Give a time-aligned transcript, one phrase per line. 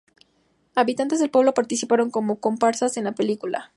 [0.73, 3.69] Habitantes del pueblo participaron como comparsas en la película.